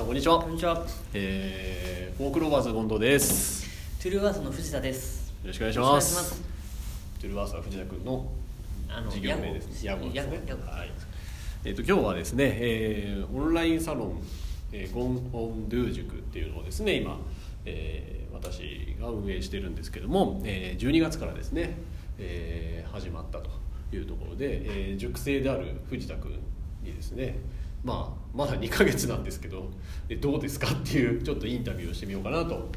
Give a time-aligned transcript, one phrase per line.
[0.00, 0.40] さんこんにちは。
[0.40, 0.86] こんにちは。
[1.12, 3.68] えー、フォークローバーズ権藤です。
[4.02, 5.28] トゥルーバースの藤田です。
[5.42, 6.42] よろしくお願いします。
[7.20, 8.32] トゥルーバースは藤田君の
[9.10, 10.06] 事業名です屋号。
[10.14, 10.54] 屋号ですね。
[10.64, 10.90] はい。
[11.66, 14.22] えっ、と今日はですね、えー、オンラインサロン、
[14.72, 17.18] えー、ゴンオンドゥ塾っていうのをですね今、
[17.66, 21.76] えー、私が運営してるんですけども、えー、12月からですね、
[22.18, 23.50] えー、始まったと
[23.92, 26.38] いうところで、えー、塾生である藤田君
[26.82, 27.36] にですね
[27.84, 29.70] まあまだ2ヶ月なんですけど
[30.08, 32.68] えどうですかっていうちょっとインタビューをしてみようかなと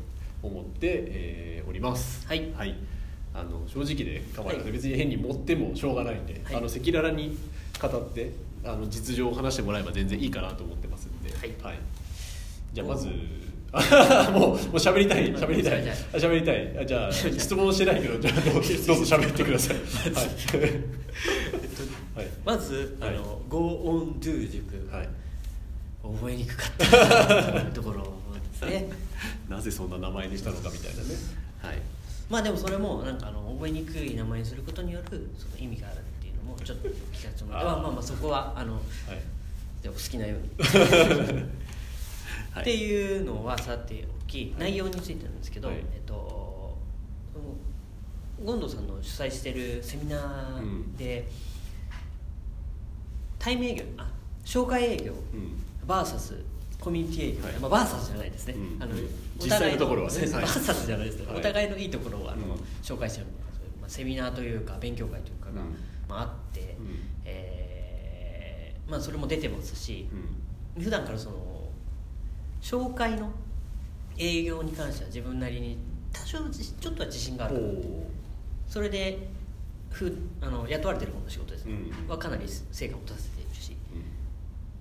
[0.41, 2.27] 思って、えー、おります。
[2.27, 2.52] はい。
[3.35, 7.35] あの正直で構わないので、はい別に変に持ってもしょうがないんで、赤裸々に
[7.81, 8.31] 語って
[8.63, 11.79] あの実情を話してもらえば全然いいかなと思ってますんで、はい。
[12.73, 13.07] じゃあまず
[14.31, 15.34] もうもう喋りたい。
[15.34, 15.84] 喋りたい。
[15.84, 15.98] 喋りたい。
[16.13, 16.77] あ喋りたい。
[16.84, 18.70] あじゃあ 質問してないけどじゃあどうぞ。
[19.17, 20.71] 喋ってくださいはい、はい
[22.45, 23.15] まず、はい。
[23.15, 25.09] あの Go on do 塾、はい、
[26.03, 27.61] 覚えにくかった。
[27.71, 28.89] ところですね。
[29.49, 31.15] なぜそんな名前にしたのかみたいなね。
[31.62, 31.81] はい。
[32.29, 38.84] まあでもそれもなんかあの覚えにくい名前にすることによるその意味があるっていうのもちょっと聞かせてもらって、まあまあまあそこはあのはい。
[39.81, 40.49] でお好きなように。
[42.51, 42.62] はい。
[42.62, 45.77] っていうのはさておき内容についてなんですけど、はい。
[45.77, 46.53] えっと
[48.46, 51.29] 権藤さんの主催してるセミナーで、
[53.44, 54.10] 対面営業あ
[54.46, 55.62] 紹介営業うん。
[55.86, 56.34] バーサス
[56.80, 57.54] コミュニティ営業、はい。
[57.60, 58.82] まあ、バーサスじゃないですね、うん。
[58.82, 58.96] あの
[59.38, 61.38] 実際のところはバーサスじゃないですね、はい。
[61.40, 62.52] お互いのいいところをあの、うん。
[62.82, 63.26] 紹介してる
[63.82, 65.58] まあ、セミナーというか勉強会というかが、うん。
[66.08, 67.00] まあ、あって、うん。
[67.25, 70.08] えーまあ、それも出てますし、
[70.78, 70.84] うん。
[70.84, 71.36] 普段からその
[72.62, 73.30] 紹介の
[74.18, 75.78] 営業に関しては自分なりに
[76.14, 79.19] 多少じちょっとは自信があるおそれで
[79.94, 82.09] ふあの雇われてる方の仕事ですね、うん。
[82.09, 84.03] はかなり成果を出せているし、ーうん。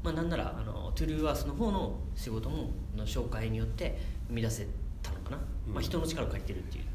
[0.02, 4.66] まあ、なんならあのトゥルーワースの方の仕事もの紹介によって生み出せ
[5.02, 5.74] たのかな、うん。
[5.74, 6.92] まあ、人の力を借りてるっていうんです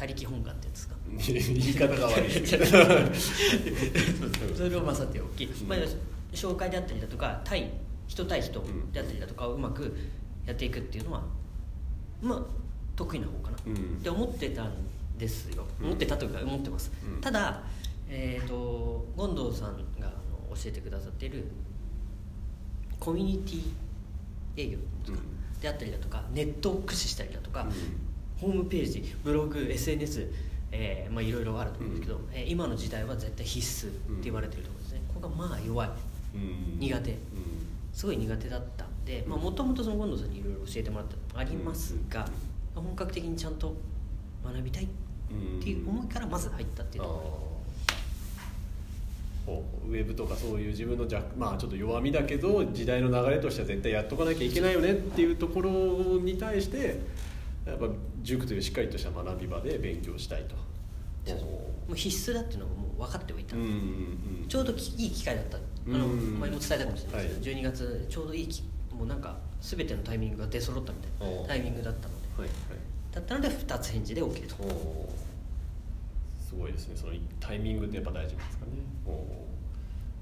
[0.00, 0.94] 他力本願ってやつですか。
[1.52, 2.30] 言い方が悪い。
[4.56, 5.48] それをまあさておき、ん。
[5.68, 5.78] まあ、
[6.32, 7.70] 紹介であったりだとか対
[8.06, 9.94] 人対人であったりだとかをうまく
[10.46, 11.22] やっていくっていうのは
[12.22, 12.42] まあ
[12.96, 13.74] 得意な方かな、うん。
[13.74, 14.72] って思ってたん
[15.20, 15.86] ですよ、うん。
[15.86, 17.20] 思ってたというか思ってます、うん。
[17.20, 17.62] ただ
[18.08, 20.10] えっ、と権藤さんがあ
[20.50, 21.44] の教えてくださっている
[22.98, 23.62] コミュニティ
[24.56, 25.60] 営業とかうん。
[25.60, 27.70] であったりだとかネットを駆使したりだとか、うん。
[28.40, 30.28] ホームページブログ SNS
[30.72, 35.90] えーまあ、いろいろあると思うんですけど、えー今の時代は絶対必須って言われてるところですね、ここがまあ弱い。
[36.34, 36.78] うん。
[36.78, 37.10] 苦手。
[37.10, 37.18] うん。
[37.92, 39.40] すごい苦手だったんでうん。
[39.40, 42.26] もともと権藤さんにいろいろ教えてもらったのもありますが、
[42.74, 43.74] 本格的にちゃんと
[44.44, 44.86] 学びたいっ
[45.62, 47.50] ていう思いからまず入ったっていうとこ
[49.46, 55.70] こうウェブとかそういう自分の弱まあちょっと弱みだけど時代の流れとしては絶対やっとかなきゃいけないよねっていうところ
[56.20, 57.00] に対して
[57.66, 57.86] やっぱ
[58.22, 60.54] 塾というしっかりとした学び場で勉強したいと。
[61.26, 65.56] ろもう必須だっていうのがもう分かっておいた、うんうんうんちょうどきいい機会だった。
[65.56, 67.60] あのうん前も伝えたかもしれないですけど、はい。
[67.60, 68.62] 12月ちょうどいいき
[68.92, 72.42] もうなんか全てのタイミングが出揃ったみたいなタイミングだったので。
[72.42, 74.56] はいはいだったので2つ返事で OK と。
[76.48, 76.96] すごいですね。
[76.96, 78.72] そのタイミングってやっぱ大事なんですかね。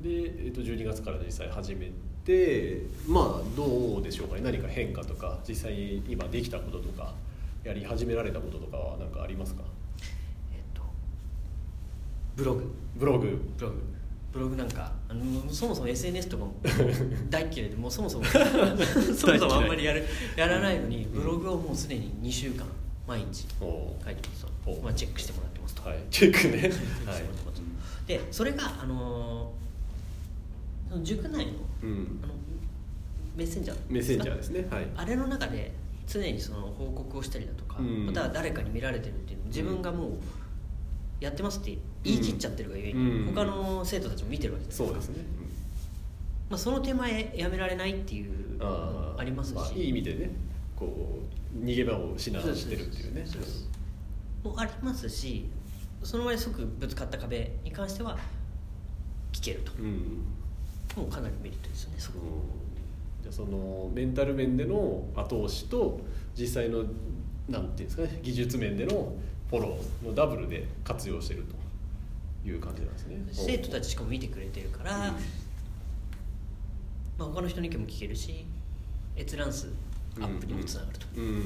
[0.03, 1.91] で、えっと12月から実際始め
[2.25, 4.43] てまあどうでしょうかね。
[4.43, 7.15] 何か変化とか実際今できたこととか
[7.65, 9.63] やり始められたこととかは何かありますか？
[10.53, 10.83] えっと
[12.37, 12.73] ブログ。
[12.97, 13.41] ブログ。
[13.57, 13.83] ブログ
[14.33, 16.55] ブログなんかあのそもそも SNS とかも
[17.31, 18.25] 大っ嫌いでもうそもそも
[19.17, 20.05] そもそもあんまりやる
[20.37, 22.67] やらないのにブログをもうすでに2週間
[23.07, 25.99] 毎日書いてますと、まあ、チェックしてもらってますと、はい。
[26.11, 26.61] チェックね。
[26.63, 27.63] チェックしてもらはいってます
[28.07, 29.69] でそれがあのー
[30.91, 31.53] その塾内の
[31.83, 32.21] うん。
[32.23, 32.35] あの
[33.37, 34.67] メッセンジャーメッセンジャーですね。
[34.71, 34.87] はい。
[34.97, 35.73] あれの中で
[36.07, 38.07] 常にその報告をしたりだとか、うん。
[38.07, 40.13] または誰かに見られてるっていう自分がもう
[41.21, 43.35] やってますって言い切っちゃってるがゆえに、うん。
[43.35, 45.25] 他の生徒たちも見てるわけですそうですね、
[46.49, 50.31] まあ、その手前やめられないっていうのもありますし、まあ、いい意味でね
[50.77, 51.21] こ
[51.55, 53.25] う逃げ場を失わしてるっていうね。
[54.45, 55.47] もありますし
[56.05, 58.17] その前即ぶつかった壁に関しては
[59.33, 60.25] 聞けると、うん。
[60.97, 62.19] もうかなりメリットですよねそこ。
[63.23, 66.01] じゃあそのメンタル面での後押しと
[66.37, 66.85] 実際の
[67.49, 69.13] なんていうんですかね技術面での
[69.51, 71.45] フォローのダブルで活用してる
[72.45, 73.19] という感じなんですね。
[73.33, 75.03] 生徒たちしかも見てくれてるから、うん。
[75.05, 75.11] ま
[77.21, 78.47] あ、他の人の意見も聞けるし
[79.17, 79.73] 閲覧数
[80.21, 81.25] アップにもつながると、うん。
[81.25, 81.43] うん。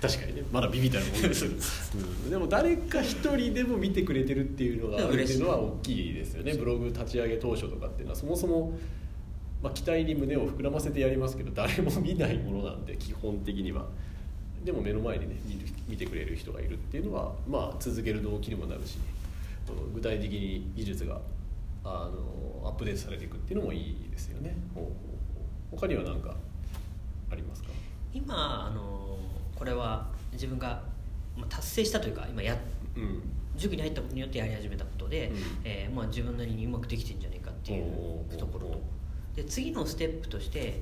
[0.00, 0.42] 確かにね。
[0.52, 1.54] まだビビたるもんですけど、
[2.24, 2.30] うん。
[2.30, 6.54] でも誰か一人でも見てくれてるっていうのがあるっていうのは大きいですよね。
[6.54, 8.72] ブログ立ち上げ当初とかっていうのはそもそも
[9.62, 13.86] まあ、期待に胸を膨らませてやりますけど誰も見ないものなんで基本的には
[14.64, 18.98] でも目の前にね見る見てくれる人がいるっていうのは、まあ、続ける動機にもなるし、
[19.94, 21.20] 具体的に技術が
[21.84, 24.56] あのアップデートされていくっていうのもいいですよね。
[25.70, 26.34] 他には何か
[27.30, 27.68] ありますか？
[28.14, 29.18] 今あの
[29.54, 30.82] これは自分が
[31.36, 32.56] まあ達成したというか今や
[32.96, 33.22] うん。
[33.56, 35.36] 塾に入ったことによってやり始めたことで、うん。
[35.62, 38.80] えーまあ、自分なりにうまくできてんじゃないかっていうところと。
[39.36, 40.80] で次のステップとして、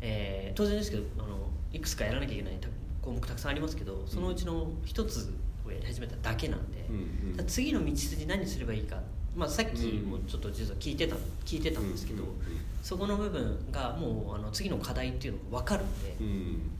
[0.00, 2.68] えー当然ですけどあのいくつかやらなきゃいけないた
[3.04, 5.30] 項目たくさんありますけどそのうちの一つ
[5.66, 7.46] をやり始めただけなんで、うんうん。
[7.46, 8.96] 次の道筋何すればいいか、
[9.36, 12.40] まあ、さっきもちょっと実は聞いてた聞いてたんですけど、うんうんうん
[12.84, 16.70] そこの部分がもうあの次の課題っていうのが分かるんで,、うん。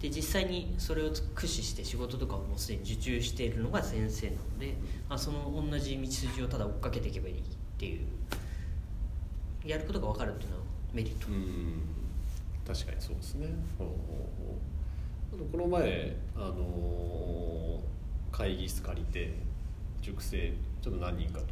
[0.00, 4.74] で実際にそれを駆使して仕事とかをもうすでに受注しているのが先生なので、
[5.08, 7.38] まあ、その同じ道筋をただ追っかけていけばいいっ
[7.78, 8.06] ていう
[9.64, 10.62] やることが分かるっていうのは
[10.92, 11.82] メリット、うん。
[12.66, 13.46] 確かにそうですね。
[13.78, 14.77] ほうほうほう
[15.30, 17.80] この前あの
[18.32, 19.32] 会議室借りて
[20.02, 20.52] 塾生
[20.82, 21.46] ちょっと何人かと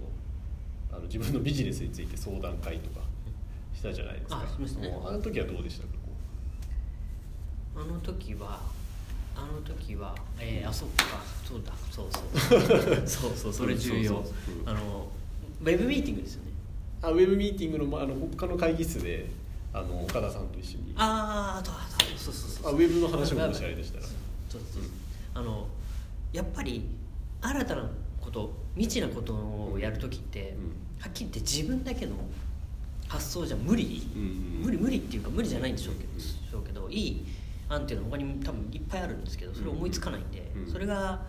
[0.93, 3.01] あの自分のビジネスについて相談会とか
[3.75, 4.45] したじゃないですか。
[4.45, 4.97] あしましたね。
[5.05, 5.89] あの時はどうでしたか？
[7.75, 8.61] こあの時は
[9.37, 11.05] あの時はえー、あそっか。
[11.45, 11.73] そうだ。
[11.91, 13.07] そうそう。
[13.07, 13.53] そうそう。
[13.53, 14.25] それ重要。
[14.65, 15.07] あの
[15.61, 16.53] ウェブミーティングですよね。
[17.03, 19.29] うあウェブミーティングのまあの他の会議室で
[19.75, 20.95] あの岡田さんと一緒に。
[20.97, 24.05] あーあとあとそうそうそうあウェブの話ももしあれでしたら。
[24.05, 24.13] そう
[24.51, 24.83] そうそう。
[25.35, 25.67] あの
[26.33, 26.85] やっぱり
[27.41, 27.91] 新たな
[28.21, 30.57] こと未知なことをやる時って、うん。
[31.01, 32.13] はっきり言って自分だけの
[33.09, 34.29] 発想じゃ無理、うんうん。
[34.65, 37.25] 無理無理っていうか無理じゃないんでしょうけど,、うんしょうけどいい
[37.69, 40.73] 案っていうのは他にも多分いっぱいあるんですけどそれ思いつかないんで、うん。
[40.73, 41.21] それが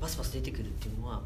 [0.00, 1.22] バスバス出てくるっていうのは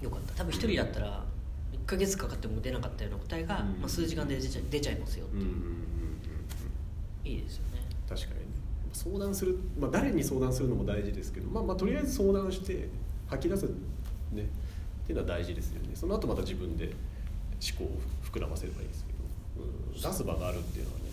[0.00, 0.34] よかった。
[0.34, 1.24] 多分一人だったら
[1.72, 3.80] 1ヶ月かかっても出なかったような答えが、うん。
[3.80, 7.28] まあ、数時間で出ちゃ出ちゃいますよっていう、うんうんうんうんうん。
[7.28, 7.81] いいですよね
[8.14, 8.46] 確かにね。
[8.92, 12.88] 相談する、まあ、誰に相談するのも大事ですけど、まあ、まあとりあえず相談して
[13.26, 15.90] 吐き出す、ね、っていうのは大事ですよね。
[15.94, 17.98] その後また自分で思考を
[18.30, 21.04] 膨らませればいいですけど、うん、出す場があるっていうのはね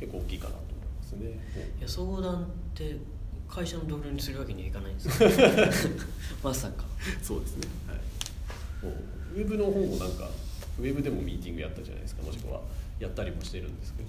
[0.00, 1.38] 結構大きいかなと思いますね。
[1.78, 2.96] いや相談って
[3.48, 5.30] 会社の同僚にするわけにはいかないんですよ。
[6.42, 6.84] まさか。
[7.22, 8.92] そうですね、はい、
[9.36, 10.28] ウェブの方もなんか
[10.78, 12.22] ウェブでもミーティングやったじゃないですか。
[12.22, 12.60] もしくは
[12.98, 14.08] やったりもしてるんですけど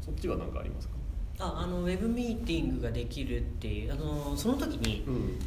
[0.00, 0.94] そっちは何かありますか？
[1.38, 5.38] ああのウェブミーティングができるっていうあのその時にうん。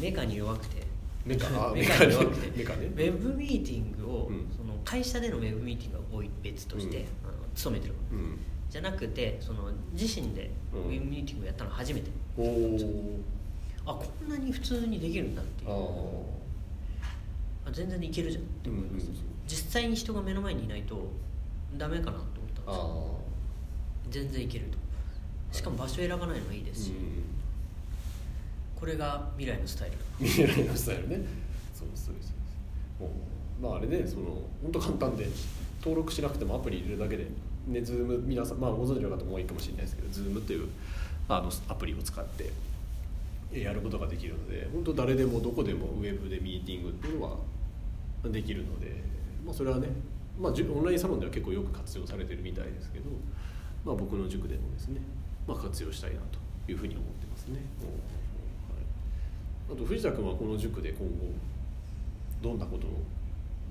[0.00, 0.82] メカに弱くて。
[1.24, 1.46] メカ？
[1.70, 2.58] あ メカに弱くて。
[2.58, 2.86] メカね。
[2.86, 4.46] ウェブミーティングを、うん。
[4.56, 7.02] その会社でのウェブミーティングが多い別として、うん。
[7.02, 7.94] あの勤めてる。
[8.12, 8.38] うん。
[8.70, 10.90] じゃなくてその自身でウうん。
[10.90, 13.20] ェブミーティングをやったのは初めて、おお
[13.86, 15.70] あこんなに普通にできるんだっていう。
[15.70, 15.74] あ
[17.66, 21.06] あ全然いけるじゃんって思います、うんうん実際に人が目の前にいないと
[21.76, 23.20] ダメかなと思ったんですよ。
[23.20, 23.23] あ
[24.14, 24.78] 全然いけると。
[25.50, 26.92] しかも場所選ばないのがいいですし、
[28.78, 29.96] これが未来のスタイル。
[29.96, 31.16] だ未来のスタイルね。
[31.74, 32.32] そうですそうです。
[33.00, 33.10] も
[33.60, 35.26] うまああれねその本当簡単で
[35.80, 37.26] 登録しなくてもアプリ入れるだけで
[37.66, 40.68] ねズーム皆さんまあご存知の方も多いかもしれないですけどズームっていう
[41.28, 42.52] あのアプリを使って
[43.52, 47.36] えやることができるので本当誰でもどこでもウェブでミーティングっていうのは
[48.24, 49.02] できるので、
[49.44, 49.88] まあ、それはね、
[50.38, 53.10] まあ、オンラインサロンでは結構よく活用されてるみたいですけど、
[53.84, 55.00] まあ、僕の塾でもですね、
[55.46, 56.38] まあ、活用したいなと
[56.70, 57.56] いうふうに思ってますね。
[59.68, 61.32] はい、あと藤田君はこの塾で今後
[62.42, 62.90] どんなことを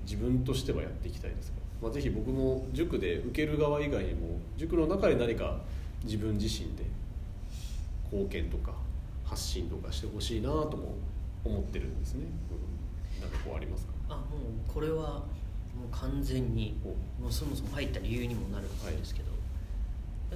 [0.04, 5.58] 自分としてはやっていきたいですか、まあ、ぜひ僕も塾で受ける側以外にも塾の中で何か
[6.04, 6.84] 自分自身で
[8.12, 8.72] 貢献とか
[9.24, 10.94] 発信とかしてほしいなとも
[11.44, 12.26] 思ってるんですね、
[13.22, 13.30] うん。
[13.30, 13.92] かこうありますか？
[14.10, 15.24] あもうこれは
[15.74, 16.94] もう完全にも
[17.28, 19.30] うそもそも入った理由にもなるんですけど、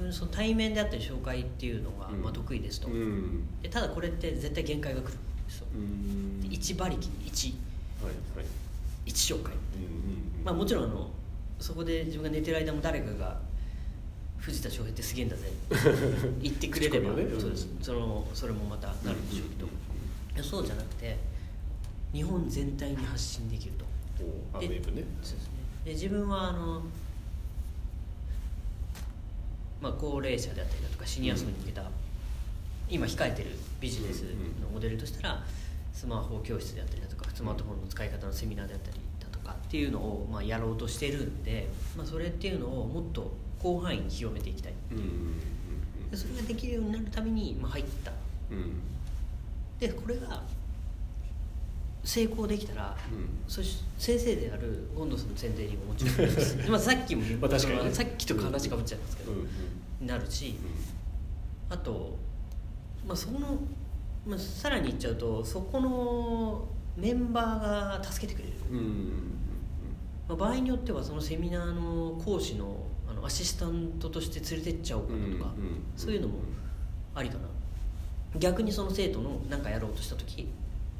[0.04, 2.22] うんその対面であったり紹介っていうのが、うん。
[2.22, 3.44] まあ、得意ですと、うん。
[3.62, 5.18] でただこれって絶対限界が来るんで
[5.50, 6.40] すよ、うん。
[6.40, 7.54] で1馬力1
[8.02, 8.46] はいはい。
[9.06, 9.52] 一紹介。
[9.76, 11.10] うんうんまあもちろんあの
[11.58, 13.40] そこで自分が寝てる間も誰かが
[14.38, 15.50] 「藤田翔平ってすげえんだぜ」
[16.40, 17.68] 言ってくれれば、ねうんそうです。
[17.82, 20.34] そのそれもまたなるんでしょうけど、うんうん。
[20.36, 21.16] いやそうじゃなくて
[22.12, 23.88] 日本全体に発信できると。
[24.60, 24.80] でね。
[24.84, 25.40] そうですね。
[25.84, 26.82] で自分はあの、
[29.80, 31.82] まあ、高齢者であったりだとかシニア層に向けた、
[32.90, 35.42] 今控えてるビジネスのモデルとしたら
[35.92, 44.72] スマホ教室であったりだとかスマートフォンの使い方のセミナーであったりだとかっていうのを、まあ、やろうとしてるんで、まあ、それっていうのをもっと広範囲に広めていきたい
[46.14, 48.12] それができるようになるために、まあ、入った。
[49.78, 50.42] でこれが
[52.08, 53.28] 成功できたら、うん。
[53.46, 57.92] そし先生であるゴンドさんの前提にももちろんまあ さっきも言っまあ確かにね。
[57.92, 59.48] さっきと話かぶっちゃいますけど、うんうん
[60.00, 60.54] なるし
[61.68, 62.16] あと、
[63.04, 63.58] まあ、そこの、
[64.24, 68.92] まあ、さらに言っちゃうとそこのメンバーが助けてくれる、うんうんうん
[70.28, 76.34] まあ、場合によってはそのセミナーの講師のあのアシスタントとして連れてっちゃおうかなとか、うんうんそういうのも
[77.14, 77.40] ありかな。
[78.38, 80.48] 逆にその生徒の何かやろうとした時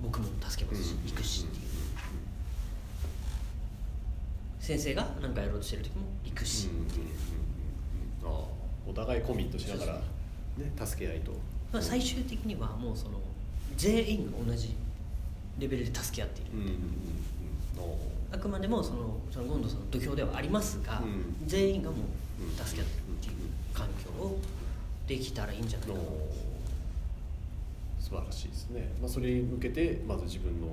[0.03, 1.69] 僕も助けますし、行くしっていう。
[4.61, 6.77] 先生が何かやろうとしてる時も行くし、うん。
[6.77, 6.85] うん。
[6.85, 6.89] う
[8.25, 8.45] ああ
[8.87, 11.33] お互いコミットしながら、ね、助け合いと。
[11.73, 13.21] まあ、最終的にはもうその
[13.77, 14.75] 全員が同じ
[15.59, 16.51] レベルで助け合っている、
[18.33, 21.37] あくまでもそのそのゴンドさんの土俵ではありますが、うん。
[21.47, 23.35] 全員がもう助け合ってるっていう
[23.75, 24.39] 環境を
[25.07, 26.07] できたらいいんじゃないおかな、
[28.09, 30.69] 素晴らしいですね、まあ、それに向けてまず自分の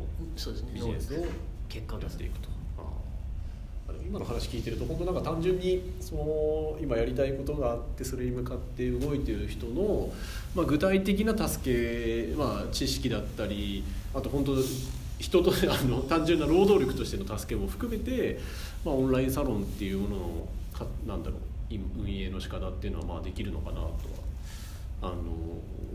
[0.74, 1.26] ビジネスを
[1.68, 2.14] 結果を出す。
[2.14, 2.56] やっていくと。
[4.08, 10.12] 今の話聞いてると本当なんか単純にその今やりたいことがあってそれに向かって動いている人の、
[10.56, 14.56] まあ、具体的な助け、まあ、知識だったりあと本当
[15.20, 18.40] 人と あの単純な労働力としての助けも含めて、
[18.84, 23.92] まあ、オンラインサロンっていうもののかなんだろうい運営の仕方っていうのはまあできるのかなとは
[25.08, 25.32] あの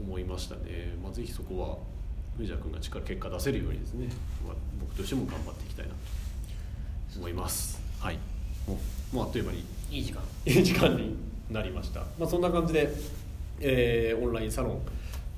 [0.04, 1.78] 思いましたね、まあ、ぜひそこは
[2.36, 4.08] 藤田君が力結果出せるようにですね、
[4.46, 7.80] まあ、僕としても頑張っていきたいなと思います。
[8.00, 8.18] はい。
[8.66, 8.78] も
[9.12, 9.64] うもうあっという間に。
[9.90, 10.22] いい時間。
[10.46, 11.16] いい時間に
[11.50, 12.88] なりました、まあ、そんな感じで、
[13.60, 14.80] えーオンラインサロ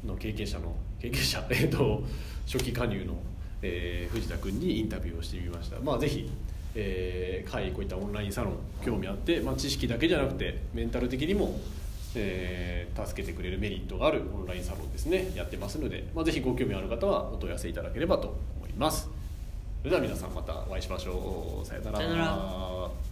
[0.05, 2.05] ンの経験者の経験者、 えー、と
[2.47, 3.15] 初期加入の、
[3.63, 5.81] えー藤田君にインタビューをしてみました。
[5.81, 6.31] まあぜひ
[6.75, 11.61] えー、会こういったオンラインサロン興味あって、まあ、知識だけじゃなくてメンタル的にも、
[12.17, 15.33] えー助けてくれるメリットがあるオンラインサロンですね。
[15.35, 18.29] やってますので、まあ、ぜひご興味ある方はお問い合わせいただければと
[18.59, 19.09] 思います。
[19.81, 21.67] それでは皆さんまたお会いしましょう。
[21.67, 21.99] さよなら。
[21.99, 23.12] さよなら。